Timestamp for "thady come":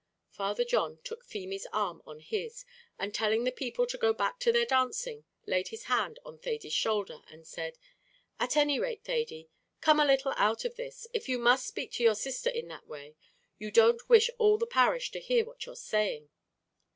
9.03-9.99